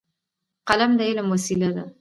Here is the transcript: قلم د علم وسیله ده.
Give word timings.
قلم 0.67 0.91
د 0.99 1.01
علم 1.09 1.27
وسیله 1.35 1.69
ده. 1.75 1.83